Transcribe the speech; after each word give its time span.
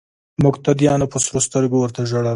مقتدیانو 0.45 1.05
په 1.11 1.17
سرو 1.23 1.39
سترګو 1.47 1.77
ورته 1.79 2.01
ژړل. 2.09 2.27